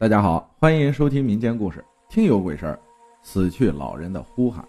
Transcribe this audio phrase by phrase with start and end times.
[0.00, 2.74] 大家好，欢迎收听民间故事《听有鬼事儿》，
[3.20, 4.64] 死去老人的呼喊。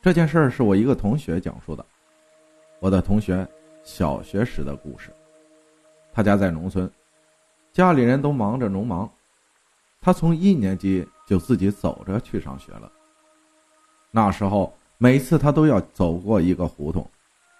[0.00, 1.84] 这件事儿是我一个同学讲述的，
[2.80, 3.46] 我的同学
[3.82, 5.10] 小学时的故事。
[6.10, 6.90] 他家在农村，
[7.70, 9.06] 家里人都忙着农忙，
[10.00, 12.90] 他从一年级就自己走着去上学了。
[14.10, 17.06] 那时候，每次他都要走过一个胡同，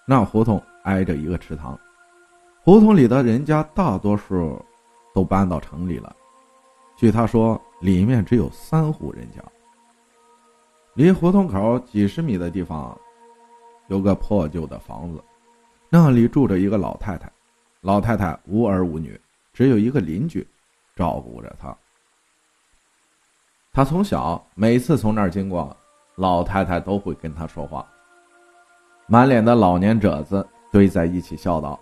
[0.07, 1.79] 那胡同挨着一个池塘，
[2.63, 4.59] 胡同里的人家大多数
[5.15, 6.17] 都搬到城里了。
[6.97, 9.43] 据他说，里面只有三户人家。
[10.95, 12.97] 离胡同口几十米的地方，
[13.89, 15.23] 有个破旧的房子，
[15.89, 17.31] 那里住着一个老太太。
[17.81, 19.21] 老太太无儿无女，
[19.53, 20.47] 只有一个邻居
[20.95, 21.77] 照顾着她。
[23.73, 25.77] 他从小每次从那儿经过，
[26.15, 27.85] 老太太都会跟他说话，
[29.09, 31.81] 满脸的老年褶子堆在一起，笑道：“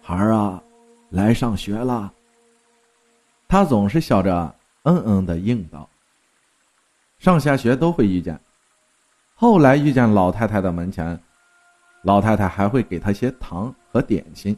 [0.00, 0.62] 孩儿啊，
[1.08, 2.12] 来上学了。”
[3.50, 4.54] 他总是笑着，
[4.84, 5.90] 嗯嗯的应道。
[7.18, 8.40] 上下学都会遇见，
[9.34, 11.20] 后来遇见老太太的门前，
[12.04, 14.56] 老太太还会给他些糖和点心。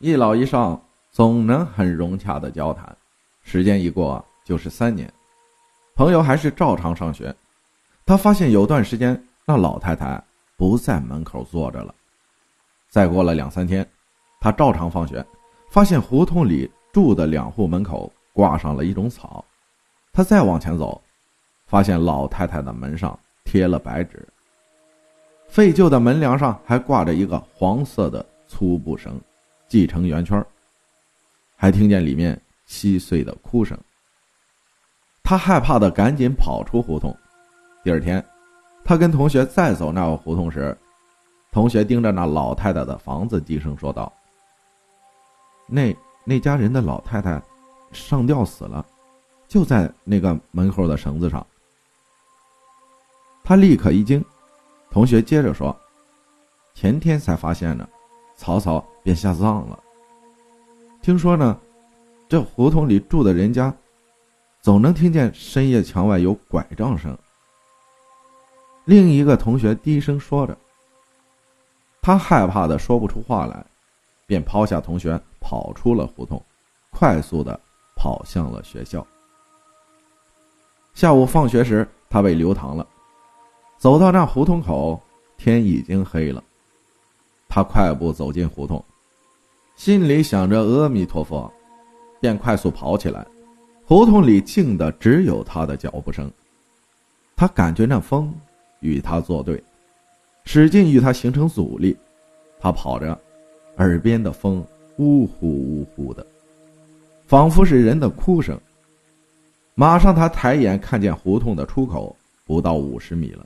[0.00, 0.78] 一老一少
[1.10, 2.94] 总能很融洽的交谈，
[3.42, 5.10] 时间一过就是三年，
[5.94, 7.34] 朋友还是照常上学。
[8.04, 10.22] 他发现有段时间那老太太
[10.58, 11.94] 不在门口坐着了。
[12.90, 13.88] 再过了两三天，
[14.42, 15.24] 他照常放学，
[15.70, 16.70] 发现胡同里。
[16.96, 19.44] 住的两户门口挂上了一种草，
[20.14, 20.98] 他再往前走，
[21.66, 24.26] 发现老太太的门上贴了白纸。
[25.46, 29.20] 废旧的门梁上还挂着一个黄色的粗布绳，
[29.68, 30.42] 系成圆圈，
[31.54, 33.78] 还听见里面稀碎的哭声。
[35.22, 37.14] 他害怕的赶紧跑出胡同。
[37.84, 38.24] 第二天，
[38.86, 40.74] 他跟同学再走那个胡同时，
[41.52, 44.10] 同学盯着那老太太的房子，低声说道
[45.68, 45.94] ：“那。”
[46.28, 47.40] 那家人的老太太
[47.92, 48.84] 上吊死了，
[49.46, 51.46] 就在那个门口的绳子上。
[53.44, 54.22] 他立刻一惊，
[54.90, 55.74] 同学接着说
[56.74, 57.88] ：“前天才发现呢，
[58.36, 59.78] 草草便下葬了。
[61.00, 61.56] 听说呢，
[62.28, 63.72] 这胡同里住的人家，
[64.60, 67.16] 总能听见深夜墙外有拐杖声。”
[68.84, 70.58] 另一个同学低声说着，
[72.02, 73.64] 他害怕的说不出话来，
[74.26, 75.20] 便抛下同学。
[75.48, 76.44] 跑出了胡同，
[76.90, 77.60] 快速的
[77.94, 79.06] 跑向了学校。
[80.92, 82.84] 下午放学时，他被留堂了。
[83.78, 85.00] 走到那胡同口，
[85.36, 86.42] 天已经黑了。
[87.48, 88.84] 他快步走进胡同，
[89.76, 91.48] 心里想着阿弥陀佛，
[92.20, 93.24] 便快速跑起来。
[93.84, 96.28] 胡同里静的只有他的脚步声。
[97.36, 98.34] 他感觉那风
[98.80, 99.62] 与他作对，
[100.44, 101.96] 使劲与他形成阻力。
[102.58, 103.16] 他跑着，
[103.78, 104.64] 耳边的风。
[104.98, 106.26] 呜呼呜呼的，
[107.26, 108.58] 仿佛是人的哭声。
[109.74, 112.16] 马上，他抬眼看见胡同的出口
[112.46, 113.44] 不到五十米了。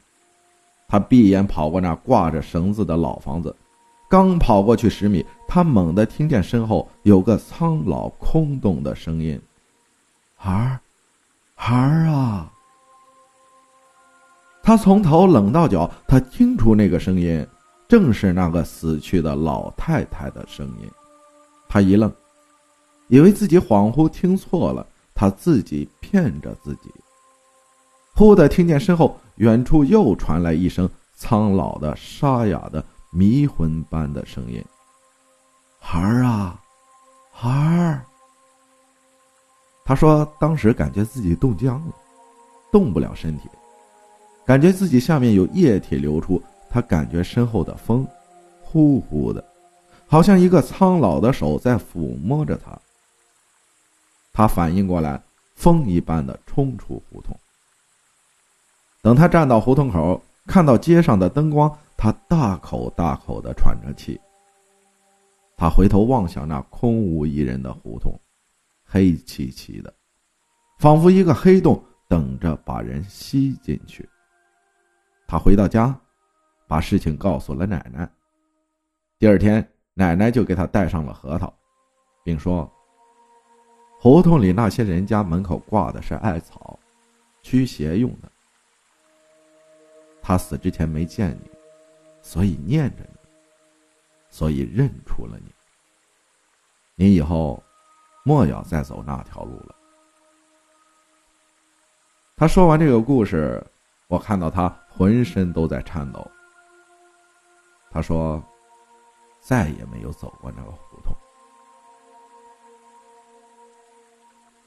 [0.87, 3.53] 他闭眼跑过那挂着绳子的老房子，
[4.09, 9.41] 刚跑过去十米，他猛地听见身后有个苍老空洞的声音
[10.39, 10.79] ：“孩儿，
[11.57, 12.53] 孩儿啊！”
[14.63, 17.45] 他从头冷到脚，他听出那个声音
[17.91, 20.89] 正是那个死去的老太太的声音。
[21.69, 22.09] 他一愣，
[23.09, 26.89] 以为自己恍惚听错了，他自己骗着自己。
[28.15, 34.65] 忽的听见身后远处又传来一声苍老的、沙哑的、迷魂般的声音
[35.81, 36.61] ：“孩儿啊，
[37.33, 38.07] 孩儿。”
[39.85, 41.93] 他说：“当时感觉自己冻僵了，
[42.71, 43.49] 动不了身体，
[44.47, 46.41] 感觉自己下面有液体流出，
[46.71, 48.07] 他感觉身后的风，
[48.63, 49.45] 呼呼的。”
[50.07, 52.77] 好像一个苍老的手在抚摸着他。
[54.33, 55.23] 他反应过来，
[55.55, 57.37] 风一般的冲出胡同。
[59.03, 64.21] 等他站到胡同口，看到街上的灯光，他大口大口的喘着气。
[65.57, 68.13] 他回头望向那空无一人的胡同，
[68.85, 69.95] 黑漆漆的，
[70.79, 74.09] 仿佛一个黑洞等着把人吸进去。
[75.29, 75.97] 他回到家，
[76.71, 78.09] 把事情告诉了奶奶。
[79.19, 79.69] 第二天。
[79.93, 81.53] 奶奶就给他带上了核桃，
[82.25, 82.71] 并说
[84.01, 86.79] ：“胡同里那些人家门口挂的是艾草，
[87.43, 88.31] 驱邪用的。
[90.23, 91.51] 他死之前没见你，
[92.23, 93.19] 所以念着你，
[94.31, 95.53] 所以认出了你。
[96.95, 97.63] 你以后
[98.25, 99.75] 莫要再走那条路了。”
[102.39, 103.63] 他说完这个故事，
[104.07, 106.31] 我看到他浑身都在颤抖。
[107.91, 108.43] 他说。
[109.43, 111.17] 再也没有走过那个胡同。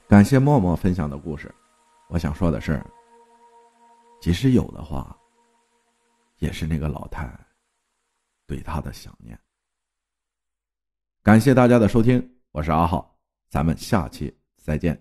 [0.08, 1.54] 感谢默默分享的故事。
[2.08, 2.84] 我想说的是，
[4.20, 5.16] 即使有的话，
[6.40, 7.31] 也是那个老太
[8.48, 9.40] 对他的想念。
[11.22, 13.16] 感谢大家的收听，我是阿浩，
[13.48, 15.00] 咱们下期再见。